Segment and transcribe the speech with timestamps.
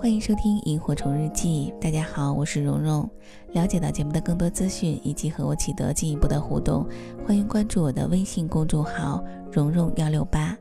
[0.00, 1.70] 欢迎收听《萤火虫日记》。
[1.78, 3.06] 大家好，我是蓉蓉。
[3.52, 6.88] 了解到节目的更多资讯以及和我取得进一步的互动，
[7.22, 10.56] 欢迎关注我的微信公众号“蓉蓉幺六八”。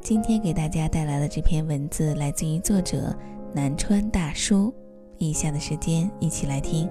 [0.00, 3.12] 今天给大家带来的这篇文字来自于作者
[3.52, 4.72] 南川大叔。
[5.18, 6.88] 以下的时间，一起来听。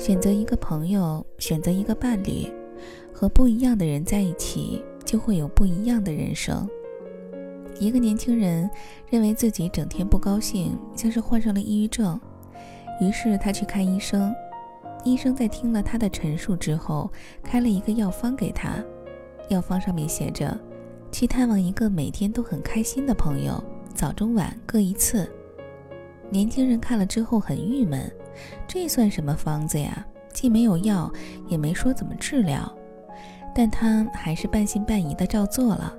[0.00, 2.50] 选择一个朋友，选择一个伴侣，
[3.12, 6.66] 和不一样的人在一起，就会有不一样的人生。
[7.78, 8.68] 一个年轻人
[9.10, 12.18] 认为自己整天不高兴，像是患上了抑郁症，
[12.98, 14.34] 于是他去看医生。
[15.04, 17.12] 医生在听了他的陈述之后，
[17.42, 18.82] 开了一个药方给他。
[19.50, 20.58] 药方上面写着：
[21.12, 23.62] 去探望一个每天都很开心的朋友，
[23.94, 25.30] 早中晚各一次。
[26.30, 28.10] 年轻人看了之后很郁闷。
[28.66, 30.06] 这算什么方子呀？
[30.32, 31.12] 既没有药，
[31.48, 32.72] 也没说怎么治疗，
[33.52, 35.92] 但他还是半信半疑的照做了。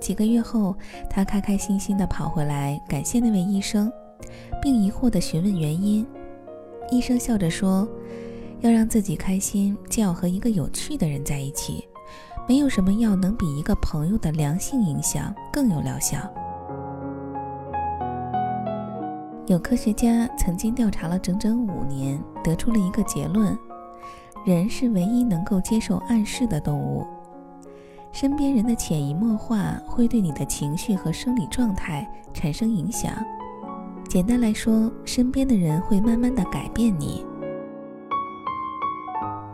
[0.00, 0.76] 几个月后，
[1.10, 3.92] 他开开心心的跑回来，感谢那位医生，
[4.62, 6.06] 并疑惑的询问原因。
[6.90, 7.86] 医生笑着说
[8.62, 11.86] ：“要让自己开心，就要和一个有趣的人在一起。
[12.48, 16.18] 没有什么药能比一个朋友的良性影响更有疗效。”
[19.48, 23.56] 有科学家曾经调查了整整五年，得出了一个结论：
[24.44, 27.06] 人是唯一能够接受暗示的动物。
[28.12, 33.10] 身边人的潜移默化会对你的情绪和生理状态产生影响。
[34.06, 37.24] 简单来说，身边的人会慢慢的改变你。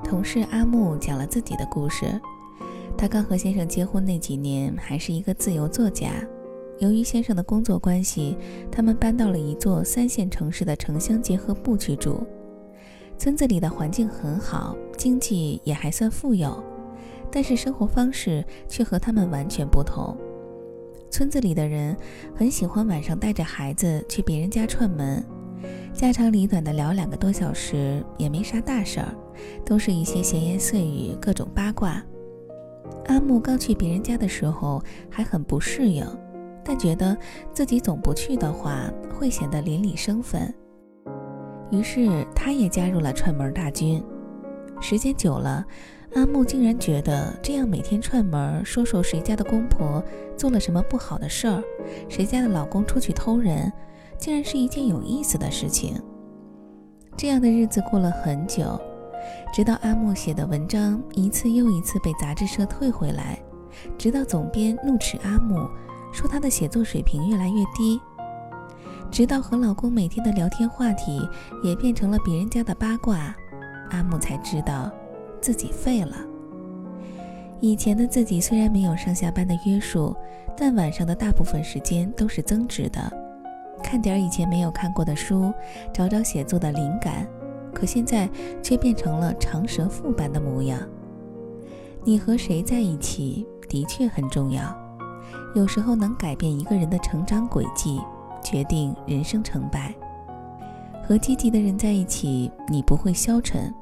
[0.02, 2.20] 同事阿木讲了自己的故事，
[2.98, 6.10] 他刚和先生结婚那几年，还是一个自由作家。
[6.78, 8.36] 由于先生的工作关系，
[8.70, 12.26] 他们搬到了一座三线城市的城乡结合部去住。
[13.16, 16.62] 村子里的环境很好，经济也还算富有，
[17.30, 20.16] 但是生活方式却和他们完全不同。
[21.10, 21.96] 村子里的人
[22.34, 25.24] 很喜欢晚上带着孩子去别人家串门，
[25.92, 29.14] 家长里短的聊两个多小时，也没啥大事儿，
[29.64, 32.02] 都是一些闲言碎语、各种八卦。
[33.06, 36.04] 阿木刚去别人家的时候还很不适应。
[36.64, 37.16] 但觉得
[37.52, 40.52] 自己总不去的话，会显得邻里生分，
[41.70, 44.02] 于是他也加入了串门大军。
[44.80, 45.64] 时间久了，
[46.14, 50.02] 阿木竟然觉得这样每天串门，说说谁家的公婆
[50.36, 51.62] 做了什么不好的事儿，
[52.08, 53.72] 谁家的老公出去偷人，
[54.18, 56.00] 竟然是一件有意思的事情。
[57.16, 58.80] 这样的日子过了很久，
[59.52, 63.38] 直到阿木写的文章一次又一次被杂志社退回来，
[63.96, 65.68] 直到总编怒斥阿木。
[66.14, 68.00] 说她的写作水平越来越低，
[69.10, 71.28] 直到和老公每天的聊天话题
[71.62, 73.34] 也变成了别人家的八卦，
[73.90, 74.90] 阿木才知道
[75.40, 76.16] 自己废了。
[77.60, 80.14] 以前的自己虽然没有上下班的约束，
[80.56, 83.12] 但晚上的大部分时间都是增值的，
[83.82, 85.52] 看点以前没有看过的书，
[85.92, 87.26] 找找写作的灵感。
[87.72, 88.30] 可现在
[88.62, 90.78] 却变成了长舌妇般的模样。
[92.04, 94.83] 你和谁在一起的确很重要。
[95.54, 98.00] 有时候能改变一个人的成长轨迹，
[98.42, 99.94] 决定人生成败。
[101.06, 103.72] 和积极的人在一起，你不会消沉；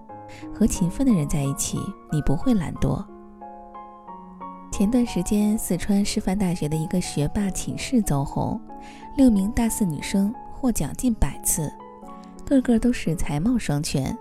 [0.55, 1.79] 和勤奋的人在一起，
[2.11, 3.03] 你不会懒惰。
[4.71, 8.61] 前段时间，四川师范大学的一个学霸寝室走红，
[9.17, 11.73] 六名大四女生获奖近百次，
[12.45, 14.15] 个个都是才貌双全。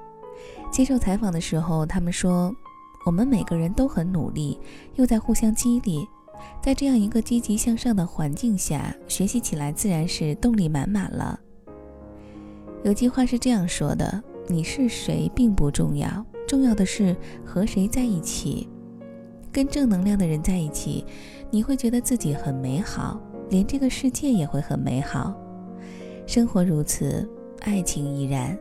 [0.71, 2.53] 接受采访的时候，他们说
[3.05, 4.57] ：“我们每个人都很努力，
[4.95, 6.07] 又在互相激励。”
[6.61, 11.39] 在这样一个积极向上的环境下，学习起来自然是动力满满了。
[12.83, 17.15] 有句话是这样说的：“你是谁并不重要，重要的是
[17.45, 18.67] 和谁在一起。
[19.51, 21.05] 跟正能量的人在一起，
[21.49, 25.35] 你会觉得自己很美好，连这个世界也会很美好。
[26.25, 27.29] 生活如此，
[27.59, 28.57] 爱情亦然。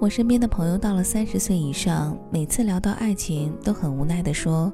[0.00, 4.72] 我身边的朋友到了三十岁以上，每次聊到爱情，都很无奈地说。”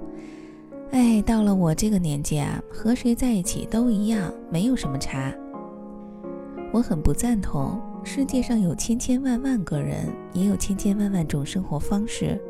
[0.95, 5.35] 哎，到了我这个年纪啊，和谁在一起都一样，没有什么差。
[6.73, 7.83] 我很不赞同。
[8.05, 12.41] 世界上有千千万万个人，也有千千万万种生活方式，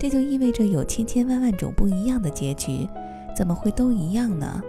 [0.00, 2.88] 这就意味着有千千万万种不一样的结局，
[3.36, 4.60] 怎么会都一样呢？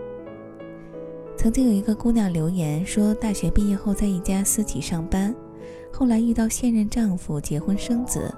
[1.36, 5.34] 曾经有一个姑娘留言说，大学毕业后在一家私企上班，
[5.92, 8.32] 后来遇到现任丈夫，结婚生子，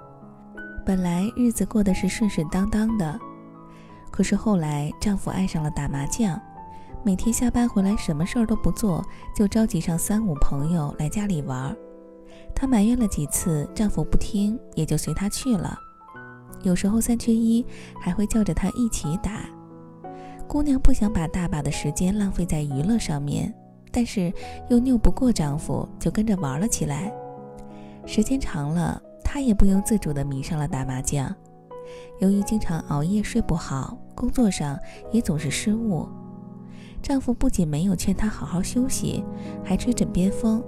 [0.85, 3.19] 本来日子过得是顺顺当当的。
[4.11, 6.39] 可是后来，丈夫爱上了打麻将，
[7.03, 9.03] 每天下班回来什么事儿都不做，
[9.35, 11.75] 就召集上三五朋友来家里玩儿。
[12.53, 15.77] 她埋怨了几次，丈夫不听，也就随她去了。
[16.63, 17.65] 有时候三缺一，
[18.01, 19.45] 还会叫着他一起打。
[20.45, 23.53] 姑娘不想把大把的时间浪费在娱乐上面，
[23.91, 24.33] 但是
[24.67, 27.13] 又拗不过丈夫，就跟着玩了起来。
[28.05, 31.33] 时间长了，她也不由自主地迷上了打麻将。
[32.19, 34.77] 由于经常熬夜睡不好，工作上
[35.11, 36.07] 也总是失误，
[37.01, 39.23] 丈夫不仅没有劝她好好休息，
[39.63, 40.63] 还吹枕边风：“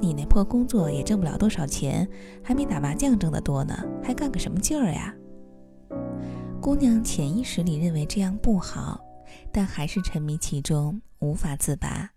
[0.00, 2.08] 你那破工作也挣不了多少钱，
[2.42, 5.14] 还没打麻将挣得多呢，还干个什么劲儿呀？”
[6.60, 8.98] 姑娘潜意识里认为这样不好，
[9.52, 12.13] 但还是沉迷其中，无法自拔。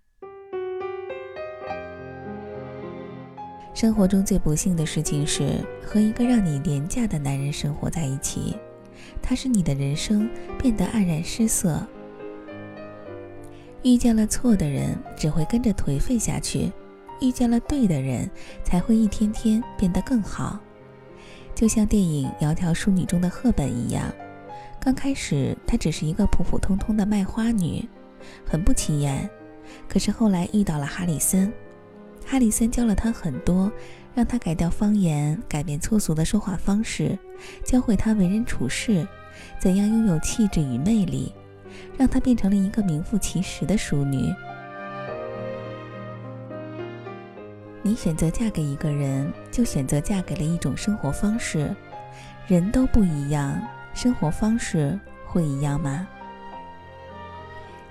[3.77, 8.57] 生活中最不幸的事情是和一个让你廉价的男人生活在一起，
[9.21, 10.27] 他使你的人生
[10.57, 11.79] 变得黯然失色。
[13.83, 16.71] 遇见了错的人，只会跟着颓废下去；
[17.21, 18.27] 遇见了对的人，
[18.63, 20.59] 才会一天天变得更好。
[21.53, 24.11] 就像电影《窈窕淑女》中的赫本一样，
[24.79, 27.87] 刚开始她只是一个普普通通的卖花女，
[28.43, 29.29] 很不起眼。
[29.87, 31.53] 可是后来遇到了哈里森。
[32.29, 33.71] 哈里森教了他很多，
[34.13, 37.17] 让他改掉方言，改变粗俗的说话方式，
[37.63, 39.07] 教会他为人处事，
[39.57, 41.31] 怎样拥有气质与魅力，
[41.97, 44.33] 让她变成了一个名副其实的淑女。
[47.81, 51.73] 你选择嫁给一个人，就选择嫁给了一种生活方式。
[52.45, 53.57] 人都不一样，
[53.93, 56.05] 生活方式会一样吗？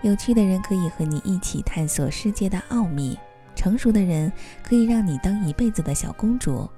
[0.02, 3.18] 有趣的人可以和你一起探索世界的奥秘。
[3.56, 4.30] 成熟的人
[4.62, 6.68] 可以让你当一辈子的小公主，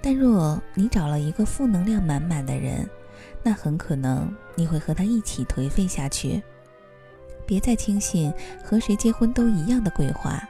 [0.00, 2.88] 但若你找了一个负能量满满的人，
[3.42, 6.40] 那很可能你会和他一起颓废下去。
[7.46, 10.46] 别再轻信和谁结婚都一样的鬼话，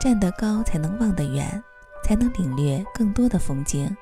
[0.00, 1.62] 站得高才能望得远，
[2.04, 3.96] 才能领略更多的风景。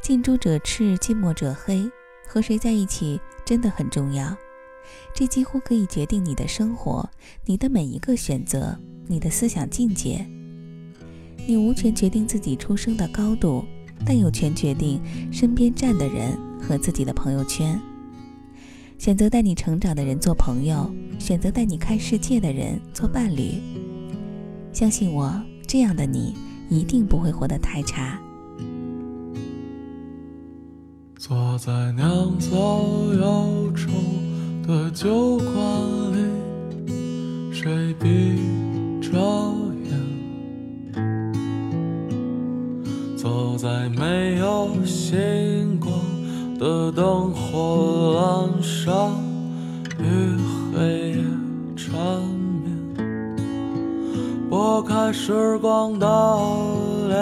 [0.00, 1.88] 近朱者赤，近墨者黑，
[2.26, 4.36] 和谁在一起真的很重要，
[5.14, 7.08] 这几乎可以决定你的生活，
[7.44, 8.78] 你的每一个选择。
[9.06, 10.24] 你的思想境界，
[11.46, 13.64] 你无权决定自己出生的高度，
[14.06, 15.00] 但有权决定
[15.30, 17.78] 身边站的人和自己的朋友圈。
[18.98, 20.88] 选择带你成长的人做朋友，
[21.18, 23.54] 选择带你看世界的人做伴侣。
[24.72, 26.34] 相信我，这样的你
[26.70, 28.20] 一定不会活得太差。
[31.16, 32.48] 坐在酿造
[33.14, 33.90] 忧愁
[34.66, 35.52] 的酒馆
[36.86, 38.71] 里，谁比？
[39.12, 39.18] 着
[39.84, 40.96] 眼，
[43.14, 45.92] 走在没有星光
[46.58, 49.12] 的灯火阑珊，
[49.98, 50.02] 与
[50.72, 51.16] 黑夜
[51.76, 51.92] 缠
[52.62, 52.96] 绵，
[54.48, 56.06] 拨开时光的
[57.08, 57.18] 脸，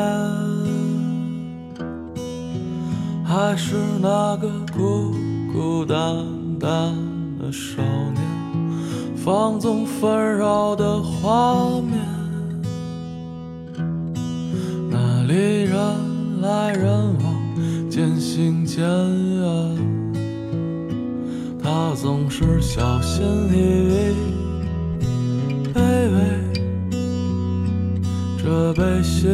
[3.24, 5.12] 还是那个孤
[5.52, 6.24] 孤单
[6.60, 6.94] 单
[7.36, 7.82] 的少。
[9.22, 11.98] 放纵纷扰的画面，
[14.88, 16.90] 那里人来人
[17.22, 19.76] 往，渐行渐远。
[21.62, 23.22] 他总是小心
[23.52, 23.56] 翼
[23.92, 24.14] 翼，
[25.74, 25.78] 卑
[26.14, 26.18] 微
[28.42, 29.28] 着悲喜。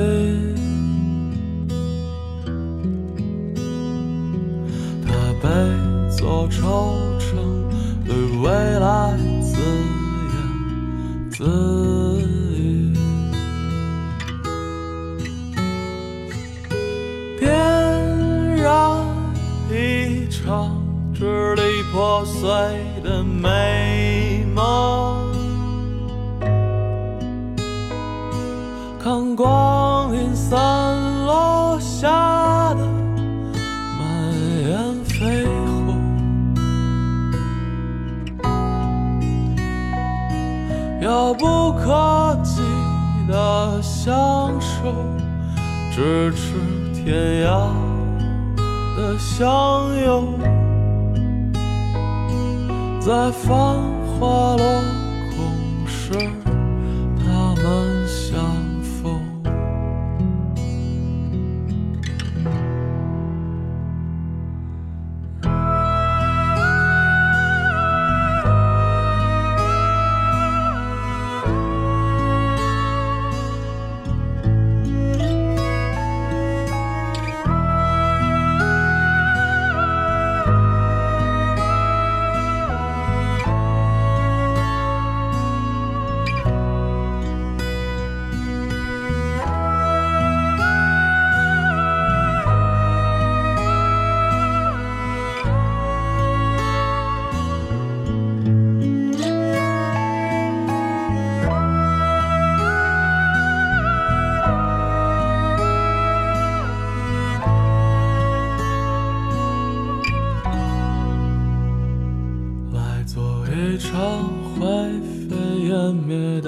[21.96, 22.46] 破碎
[23.02, 25.32] 的美梦，
[29.02, 30.54] 看光阴散
[31.24, 32.86] 落下的
[33.98, 34.30] 满
[34.68, 35.48] 眼飞。
[41.00, 42.60] 遥不可及
[43.26, 44.92] 的相守，
[45.94, 46.60] 咫尺
[46.92, 47.70] 天涯
[48.98, 50.38] 的相拥，
[53.06, 53.52] 在繁
[54.18, 54.82] 华落
[55.36, 56.45] 空时。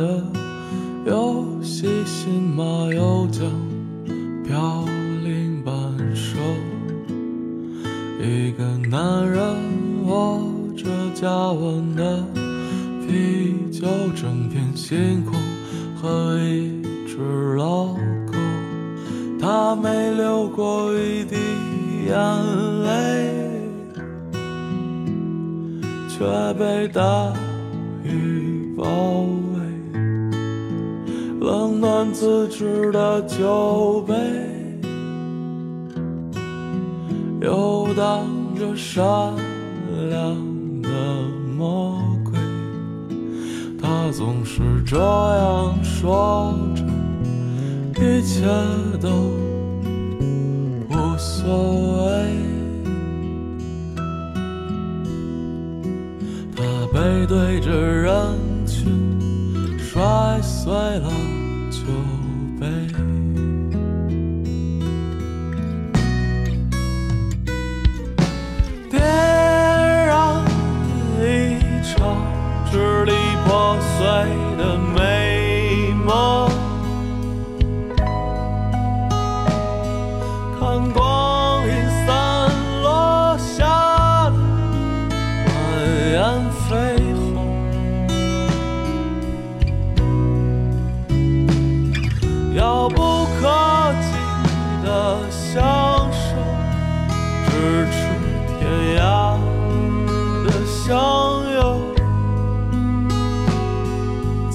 [0.08, 0.22] 的
[1.04, 3.44] 游戏，新马又将
[4.42, 4.86] 飘
[5.22, 5.74] 零半
[6.16, 6.38] 生。
[8.18, 9.40] 一个男人
[10.06, 10.40] 握
[10.76, 12.24] 着加温的
[13.06, 13.86] 啤酒，
[14.16, 15.34] 整片星空
[16.00, 17.88] 和一只老
[18.26, 18.32] 狗，
[19.38, 21.36] 他没流过一滴
[22.06, 22.14] 眼
[22.82, 22.88] 泪。
[26.08, 26.24] 却
[26.54, 27.32] 被大
[28.02, 28.84] 雨包
[29.54, 29.60] 围，
[31.40, 34.14] 冷暖自知的酒杯，
[37.40, 38.26] 游荡
[38.57, 39.04] 着善
[40.11, 40.37] 良
[40.83, 40.88] 的
[41.57, 42.33] 魔鬼。
[43.80, 46.83] 他总是这样说着，
[48.02, 48.45] 一切
[49.00, 49.09] 都
[50.90, 52.12] 无所谓。
[56.57, 61.09] 他背对着人群，摔碎了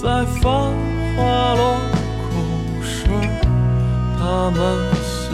[0.04, 0.52] 在繁
[1.16, 1.80] 华落
[2.28, 3.06] 空时，
[4.20, 4.60] 他们
[5.00, 5.32] 想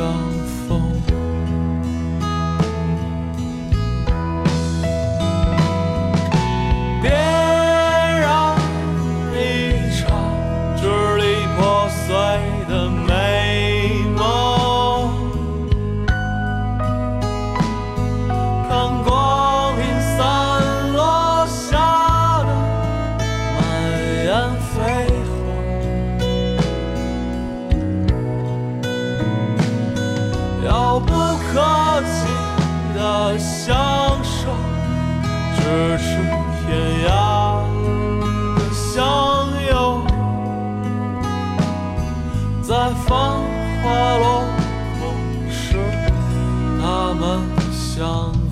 [48.00, 48.49] 想